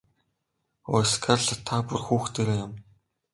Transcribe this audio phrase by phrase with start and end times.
[0.95, 2.71] Өө Скарлетт та бүр хүүхдээрээ юм.